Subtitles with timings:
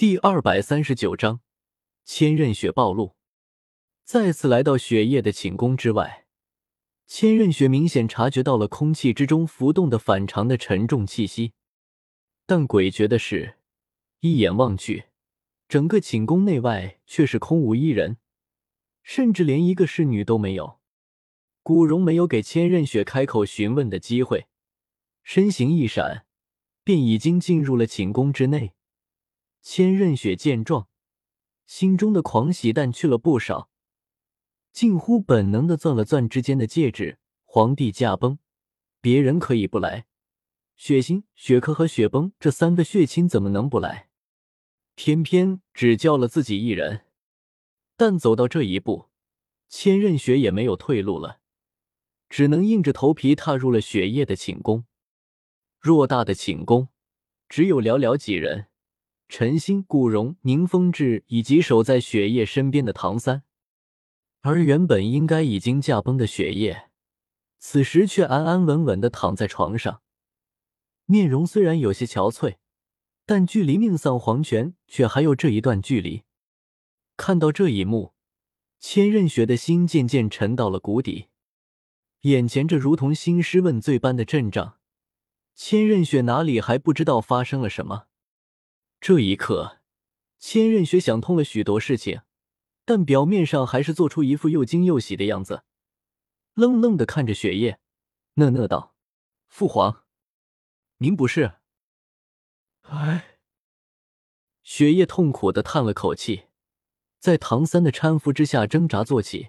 [0.00, 1.42] 第二百三十九章，
[2.06, 3.16] 千仞雪暴露。
[4.02, 6.24] 再次来到雪夜的寝宫之外，
[7.06, 11.52] 千仞雪明显察觉到了空气之中浮动的反常的沉重气息。
[12.46, 13.56] 但诡谲的是，
[14.20, 15.08] 一眼望去，
[15.68, 18.16] 整个寝宫内外却是空无一人，
[19.02, 20.80] 甚至连一个侍女都没有。
[21.62, 24.46] 古荣没有给千仞雪开口询问的机会，
[25.22, 26.24] 身形一闪，
[26.82, 28.72] 便已经进入了寝宫之内。
[29.62, 30.88] 千仞雪见状，
[31.66, 33.68] 心中的狂喜淡去了不少，
[34.72, 37.18] 近乎本能的攥了攥之间的戒指。
[37.44, 38.38] 皇帝驾崩，
[39.00, 40.06] 别人可以不来，
[40.76, 44.08] 血星、血珂和血崩这三个血亲怎么能不来？
[44.94, 47.06] 偏偏只叫了自己一人。
[47.96, 49.10] 但走到这一步，
[49.68, 51.40] 千仞雪也没有退路了，
[52.28, 54.86] 只能硬着头皮踏入了雪夜的寝宫。
[55.82, 56.88] 偌大的寝宫，
[57.48, 58.69] 只有寥寥几人。
[59.30, 63.44] 陈星、顾荣、宁风致以及守在雪夜身边的唐三，
[64.40, 66.90] 而原本应该已经驾崩的雪夜，
[67.60, 70.02] 此时却安安稳稳的躺在床上，
[71.06, 72.56] 面容虽然有些憔悴，
[73.24, 76.24] 但距离命丧黄泉却还有这一段距离。
[77.16, 78.14] 看到这一幕，
[78.80, 81.26] 千仞雪的心渐渐沉到了谷底，
[82.22, 84.78] 眼前这如同兴师问罪般的阵仗，
[85.54, 88.06] 千仞雪哪里还不知道发生了什么？
[89.00, 89.78] 这一刻，
[90.38, 92.20] 千仞雪想通了许多事情，
[92.84, 95.64] 但表面上还是做出一副又惊又喜的样子，
[96.52, 97.80] 愣愣的看着雪夜，
[98.34, 98.94] 讷讷道
[99.48, 100.04] ：“父皇，
[100.98, 101.60] 您不是？”
[102.90, 103.38] 哎，
[104.62, 106.48] 雪夜痛苦的叹了口气，
[107.18, 109.48] 在唐三的搀扶之下挣扎坐起，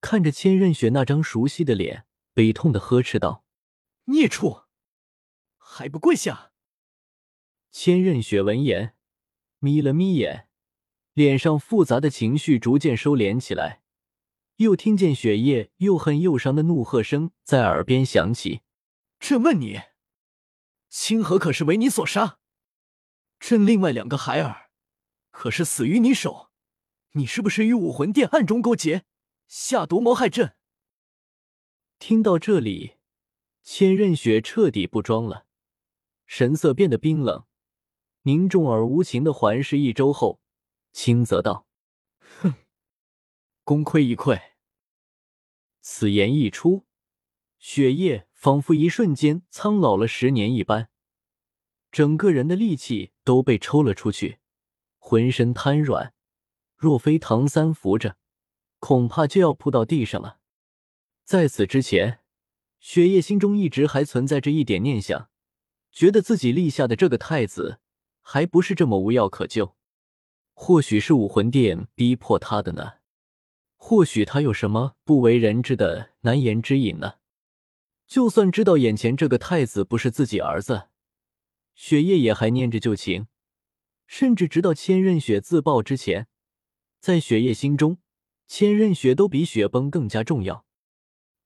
[0.00, 3.44] 看着千仞雪那张熟悉的脸，悲痛的呵斥道
[4.06, 4.62] ：“孽畜，
[5.58, 6.51] 还不跪下！”
[7.72, 8.94] 千仞雪闻言，
[9.58, 10.46] 眯了眯眼，
[11.14, 13.82] 脸上复杂的情绪逐渐收敛起来。
[14.56, 18.60] 又听见雪夜又恨又伤的怒喝声在耳边响起
[19.18, 19.80] ：“朕问你，
[20.90, 22.38] 清河可是为你所杀？
[23.40, 24.70] 朕另外两个孩儿
[25.30, 26.50] 可是死于你手？
[27.12, 29.04] 你是不是与武魂殿暗中勾结，
[29.48, 30.56] 下毒谋害朕？”
[31.98, 32.96] 听到这里，
[33.62, 35.46] 千仞雪彻底不装了，
[36.26, 37.46] 神色变得冰冷。
[38.22, 40.40] 凝重而无情的环视一周后，
[40.92, 41.66] 轻则道
[42.40, 42.54] ：“哼，
[43.64, 44.40] 功亏一篑。”
[45.82, 46.86] 此言一出，
[47.58, 50.88] 雪夜仿佛一瞬间苍老了十年一般，
[51.90, 54.38] 整个人的力气都被抽了出去，
[54.98, 56.14] 浑身瘫软。
[56.76, 58.16] 若非唐三扶着，
[58.78, 60.38] 恐怕就要扑到地上了。
[61.24, 62.20] 在此之前，
[62.78, 65.28] 雪夜心中一直还存在着一点念想，
[65.90, 67.80] 觉得自己立下的这个太子。
[68.22, 69.76] 还不是这么无药可救，
[70.54, 72.94] 或许是武魂殿逼迫他的呢，
[73.76, 77.16] 或许他有什么不为人知的难言之隐呢？
[78.06, 80.88] 就算知道眼前这个太子不是自己儿子，
[81.74, 83.26] 雪夜也还念着旧情，
[84.06, 86.28] 甚至直到千仞雪自爆之前，
[87.00, 87.98] 在雪夜心中，
[88.46, 90.64] 千仞雪都比雪崩更加重要。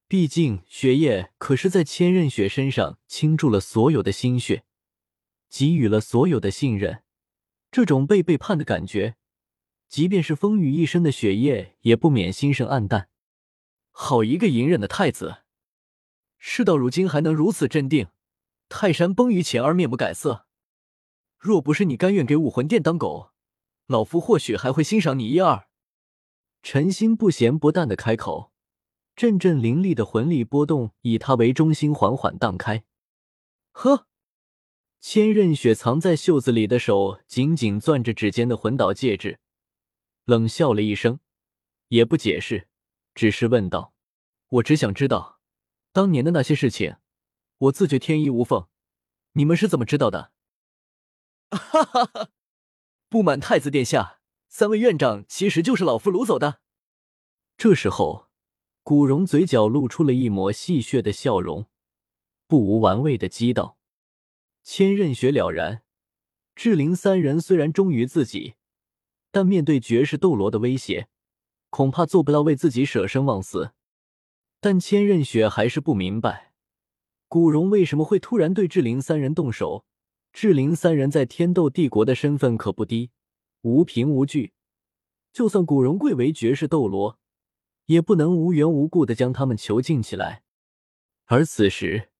[0.08, 4.64] 毕竟雪夜可是在千仞雪身上倾注了所有的心血。
[5.48, 7.02] 给予了所有的信任，
[7.70, 9.16] 这种被背叛的感觉，
[9.88, 13.08] 即便是风雨一生的雪夜也不免心生黯淡。
[13.90, 15.38] 好一个隐忍的太子，
[16.38, 18.08] 事到如今还能如此镇定。
[18.68, 20.46] 泰山崩于前而面不改色，
[21.38, 23.30] 若不是你甘愿给武魂殿当狗，
[23.86, 25.68] 老夫或许还会欣赏你一二。
[26.62, 28.52] 陈心不咸不淡的开口，
[29.14, 32.84] 阵阵凌厉的魂力波动以他为中心缓缓荡开。
[33.70, 34.08] 呵。
[35.00, 39.38] 千仞雪藏在袖子里的手紧紧攥着指尖的魂导戒指，
[40.24, 41.20] 冷笑了一声，
[41.88, 42.68] 也不解释，
[43.14, 43.94] 只是问道
[44.48, 45.40] ：“我只想知道，
[45.92, 46.96] 当年的那些事情，
[47.58, 48.66] 我自觉天衣无缝，
[49.32, 50.32] 你们是怎么知道的？”
[51.50, 52.30] 哈哈哈！
[53.08, 54.18] 不瞒太子殿下，
[54.48, 56.60] 三位院长其实就是老夫掳走的。
[57.56, 58.28] 这时候，
[58.82, 61.66] 古荣嘴角露出了一抹戏谑的笑容，
[62.48, 63.75] 不无玩味的讥道。
[64.68, 65.84] 千仞雪了然，
[66.56, 68.56] 志灵三人虽然忠于自己，
[69.30, 71.06] 但面对绝世斗罗的威胁，
[71.70, 73.70] 恐怕做不到为自己舍生忘死。
[74.60, 76.52] 但千仞雪还是不明白，
[77.28, 79.86] 古荣为什么会突然对志灵三人动手。
[80.32, 83.12] 志灵三人在天斗帝国的身份可不低，
[83.60, 84.52] 无凭无据，
[85.32, 87.20] 就算古荣贵为绝世斗罗，
[87.84, 90.42] 也不能无缘无故的将他们囚禁起来。
[91.26, 92.10] 而此时。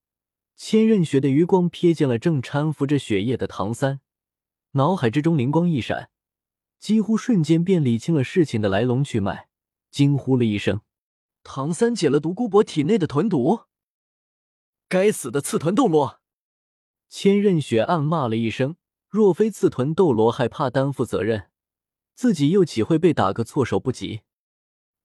[0.56, 4.00] 千仞雪的余光瞥见了正搀扶着雪夜的唐三，
[4.72, 6.08] 脑海之中灵光一闪，
[6.78, 9.48] 几乎瞬间便理清了事情的来龙去脉，
[9.90, 10.80] 惊呼了一声
[11.44, 13.64] ：“唐三解了独孤博体内的臀毒！
[14.88, 16.20] 该死的刺豚斗罗！”
[17.10, 18.76] 千仞雪暗骂了一声
[19.10, 21.50] ：“若非刺豚斗罗害怕担负责任，
[22.14, 24.22] 自己又岂会被打个措手不及？”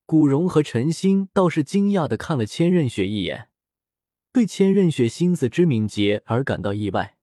[0.07, 3.49] 古荣和陈星倒是惊讶的看了千仞雪一眼，
[4.33, 7.17] 对千仞雪心思之敏捷而感到意外。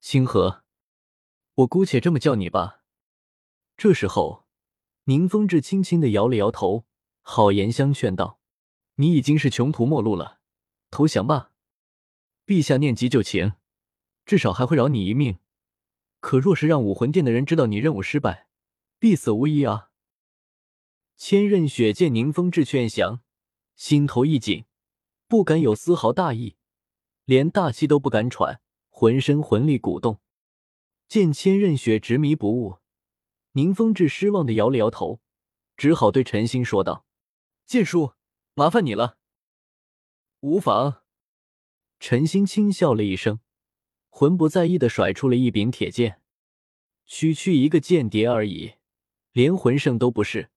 [0.00, 0.62] 星河，
[1.54, 2.82] 我姑且这么叫你吧。
[3.78, 4.46] 这时候，
[5.04, 6.84] 宁风致轻轻的摇了摇头，
[7.22, 8.40] 好言相劝道
[8.96, 10.40] ：“你已经是穷途末路了，
[10.90, 11.52] 投降吧。
[12.44, 13.54] 陛下念及旧情，
[14.26, 15.38] 至少还会饶你一命。
[16.20, 18.48] 可若是让武魂殿的人知道你任务失败，
[18.98, 19.90] 必死无疑啊。”
[21.16, 23.22] 千仞雪见宁风致劝降，
[23.74, 24.66] 心头一紧，
[25.28, 26.56] 不敢有丝毫大意，
[27.26, 30.20] 连大气都不敢喘，浑身魂力鼓动。
[31.06, 32.78] 见千仞雪执迷不悟，
[33.52, 35.20] 宁风致失望的摇了摇头，
[35.76, 37.04] 只好对陈星说道
[37.66, 38.14] ：“剑叔，
[38.54, 39.18] 麻烦你了。”
[40.40, 41.02] 无妨。
[42.00, 43.40] 陈星轻笑了一声，
[44.08, 46.22] 魂不在意的甩出了一柄铁剑。
[47.04, 48.76] 区区一个间谍而已，
[49.32, 50.50] 连魂圣都不是。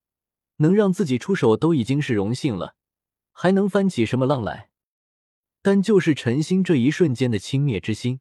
[0.58, 2.76] 能让自己出手都已经是荣幸了，
[3.42, 4.70] 还能翻起什么浪来？
[5.64, 8.20] 但就是陈星这一瞬间的轻蔑之心，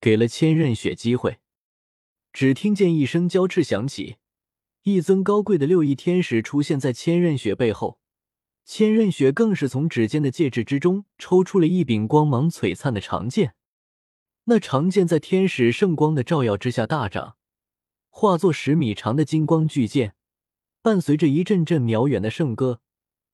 [0.00, 1.38] 给了千仞雪机会。
[2.32, 4.18] 只听见一声交翅响起，
[4.84, 7.98] 一尊高贵的六翼天使出现在千仞雪背后，
[8.64, 13.56] 千仞雪更是从指尖的戒指之中抽出了一柄光芒璀璨的长剑。
[14.44, 17.34] 那长剑在天使圣光的照耀之下大涨，
[18.08, 20.14] 化作十米长的金光巨剑。
[20.80, 22.80] 伴随着一阵阵渺远的圣歌，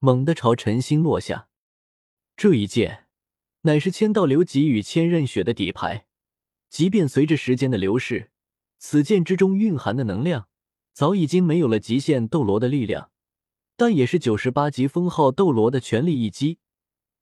[0.04, 1.48] 猛地朝陈星落下。
[2.36, 3.06] 这一剑
[3.62, 6.04] 乃是千道流给予千仞雪的底牌，
[6.68, 8.30] 即便随着时间的流逝，
[8.76, 10.48] 此剑之中蕴含的能量
[10.92, 13.12] 早已经没有了极限斗罗的力量，
[13.78, 16.58] 但也是九十八级封号斗罗的全力一击，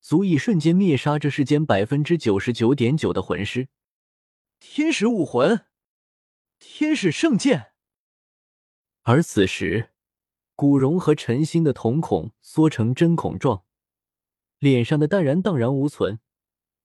[0.00, 3.68] 足以瞬间灭杀这世间百分之九十九点九的魂师。
[4.58, 5.66] 天使武魂，
[6.58, 7.74] 天使圣剑。
[9.02, 9.91] 而此时。
[10.62, 13.64] 古荣和陈星的瞳孔缩成针孔状，
[14.60, 16.20] 脸上的淡然荡然无存。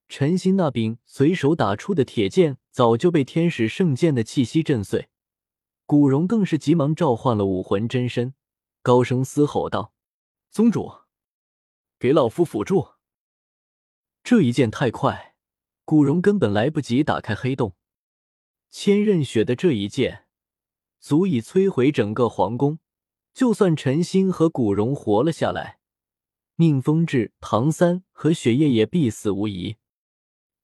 [0.09, 5.09] 陈星那柄随手打出的铁剑早就被天使圣剑的气息震碎，
[5.85, 8.33] 古荣更是急忙召唤了武魂真身，
[8.81, 9.93] 高声嘶吼道
[10.49, 10.91] ：“宗主，
[11.99, 12.93] 给老夫辅助！”
[14.25, 15.35] 这一剑太快，
[15.85, 17.75] 古荣根本来不及打开黑洞。
[18.71, 20.25] 千仞雪的这一剑，
[20.99, 22.79] 足以摧毁整个皇宫。
[23.37, 25.77] 就算陈星和古荣活了下来，
[26.55, 29.75] 宁风致、唐三和雪夜也必死无疑。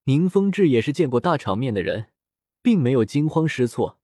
[0.05, 2.07] 宁风致也是见过大场面的人，
[2.63, 3.99] 并没有惊慌失措，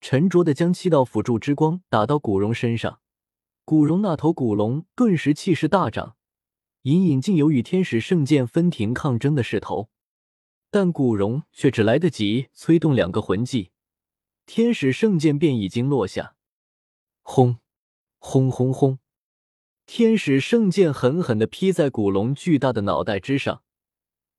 [0.00, 3.00] 沉着的将七道辅助之光打到古荣身上。
[3.64, 6.14] 古荣那头古龙顿时气势大涨，
[6.82, 9.90] 隐隐竟有与天使圣剑分庭抗争的势头。
[10.70, 13.72] 但古荣却只来得及催动两个魂技，
[14.46, 16.36] 天使圣剑便已经落下。
[17.20, 17.58] 轰！
[18.26, 19.00] 轰轰轰！
[19.84, 23.62] 天使圣剑狠狠地劈在古龙巨大的脑袋之上，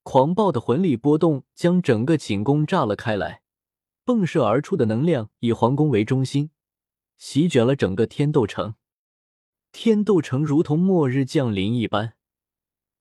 [0.01, 3.43] 狂暴的魂力波动将整个寝宫炸了开来，
[4.03, 6.49] 迸射而出的能量以皇宫为中心，
[7.19, 8.73] 席卷了整个天斗城。
[9.71, 12.15] 天斗城如同末日降临一般，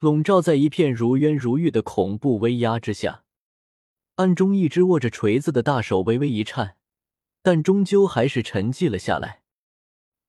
[0.00, 3.24] 笼罩在一片如渊如玉的恐怖威压之下。
[4.16, 6.76] 暗中一只握着锤子的大手微微一颤，
[7.42, 9.43] 但终究还是沉寂了下来。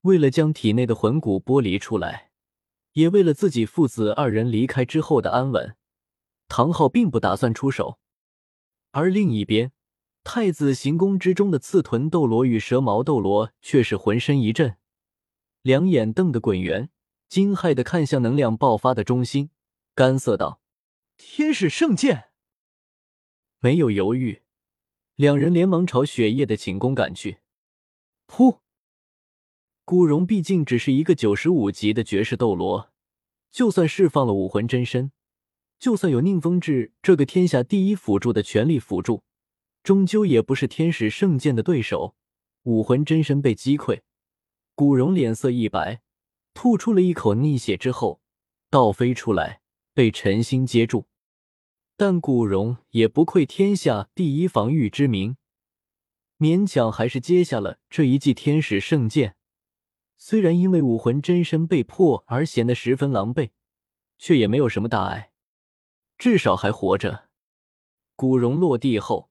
[0.06, 2.30] 为了将体内的魂骨剥离出来，
[2.94, 5.76] 也为了自己父子二人离开之后的安稳，
[6.48, 7.98] 唐昊并不打算出手。
[8.92, 9.72] 而另一边，
[10.24, 14.78] 太子行宫之中的刺豚斗罗与蛇矛斗罗却是浑身一震，
[15.64, 16.92] 两眼瞪得滚圆，
[17.28, 19.50] 惊骇的看向能量爆发的中心，
[19.96, 20.62] 干涩道
[21.18, 22.26] ：“天使圣剑！”
[23.58, 24.44] 没有犹豫，
[25.16, 27.40] 两人连忙朝雪夜的寝宫赶去。
[28.28, 28.60] 噗！
[29.86, 32.90] 古荣毕竟只是一个九十五级的绝世斗罗，
[33.52, 35.12] 就算释放了武魂真身，
[35.78, 39.22] 就算有宁风致这个天下第一辅助的全力辅助，
[39.84, 42.16] 终究也不是天使圣剑的对手。
[42.64, 44.02] 武魂真身被击溃，
[44.74, 46.02] 古荣脸色一白，
[46.56, 48.20] 吐出了一口逆血之后，
[48.72, 49.62] 倒飞出来，
[49.94, 51.06] 被陈星接住。
[51.96, 55.38] 但古荣也不愧天下第一防御之名，
[56.40, 59.36] 勉强还是接下了这一记天使圣剑。
[60.18, 63.52] 虽然因为武魂真身被迫而显得十分狼狈，
[64.18, 65.32] 却也没有什么大碍，
[66.18, 67.30] 至少还活着。
[68.16, 69.30] 古荣落地后，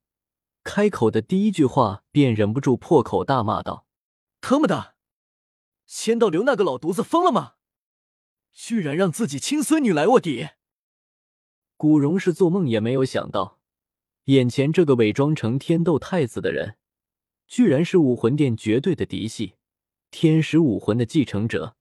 [0.63, 3.87] 开口的第一句话便忍不住破口大骂道
[4.41, 4.95] ：“他妈的！
[5.87, 7.55] 仙道流那个老犊子疯了吗？
[8.53, 10.51] 居然让自己亲孙女来卧底！”
[11.77, 13.59] 古荣是做梦也没有想到，
[14.25, 16.77] 眼前这个伪装成天斗太子的人，
[17.47, 19.57] 居然是武魂殿绝对的嫡系，
[20.17, 21.75] 天使武魂的继承者。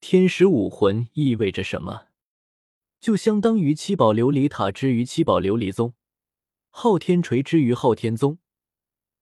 [0.00, 2.08] 天使武魂意味着什么？
[3.00, 5.94] 就相当于七宝琉璃塔之于七宝琉璃宗，
[6.70, 8.38] 昊天锤之于昊天宗，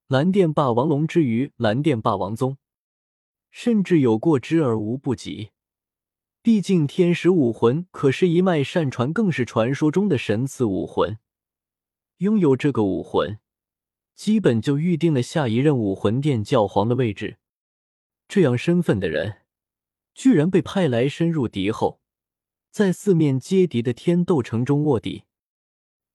[0.09, 2.57] 蓝电霸王龙之于蓝电霸王宗，
[3.51, 5.51] 甚至有过之而无不及。
[6.41, 11.19] 毕竟天使武魂可是一脉善传，更是传说中的神赐武魂。
[12.17, 13.39] 拥有这个武魂，
[14.15, 17.37] 基本就预定了下一任武魂殿教皇的位置。
[18.33, 19.43] 这样身份的人，
[20.15, 22.01] 居然被派来深入敌后。
[22.71, 25.25] 在四面皆敌的天斗城中卧底，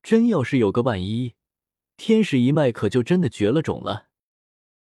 [0.02, 1.36] 真要是有个万一，
[1.96, 4.07] 天使一脉可就真的绝了种了。